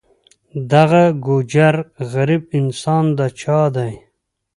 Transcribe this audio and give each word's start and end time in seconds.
دغه 0.71 1.03
ګوجر 1.25 1.75
غریب 2.11 2.43
انسان 2.59 3.03
د 3.17 3.19
چا 3.39 3.59
دی. 3.75 3.93